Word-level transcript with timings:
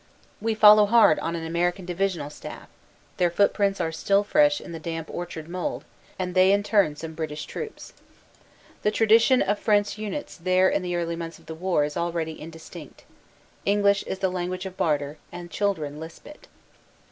We 0.41 0.55
follow 0.55 0.87
hard 0.87 1.19
on 1.19 1.35
an 1.35 1.45
American 1.45 1.85
divisional 1.85 2.31
staff 2.31 2.67
their 3.17 3.29
footprints 3.29 3.79
are 3.79 3.91
still 3.91 4.23
fresh 4.23 4.59
in 4.59 4.71
the 4.71 4.79
damp 4.79 5.07
orchard 5.11 5.47
mould 5.47 5.85
and 6.17 6.33
they 6.33 6.51
in 6.51 6.63
turn 6.63 6.95
some 6.95 7.13
British 7.13 7.45
troops. 7.45 7.93
The 8.81 8.89
tradition 8.89 9.43
of 9.43 9.59
French 9.59 9.99
Units 9.99 10.37
there 10.37 10.67
in 10.69 10.81
the 10.81 10.95
early 10.95 11.15
months 11.15 11.37
of 11.37 11.45
the 11.45 11.53
war 11.53 11.83
is 11.83 11.95
already 11.97 12.41
indistinct. 12.41 13.03
English 13.63 14.01
is 14.07 14.17
the 14.17 14.31
language 14.31 14.65
of 14.65 14.75
barter 14.75 15.19
and 15.31 15.51
children 15.51 15.99
lisp 15.99 16.25
it. 16.25 16.47